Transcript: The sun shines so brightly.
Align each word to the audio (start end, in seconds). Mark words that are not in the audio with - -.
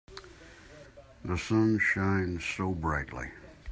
The 1.23 1.37
sun 1.37 1.77
shines 1.77 2.43
so 2.43 2.71
brightly. 2.71 3.29